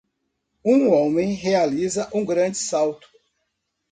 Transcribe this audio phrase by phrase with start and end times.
[0.65, 3.07] um homem realiza um grande salto.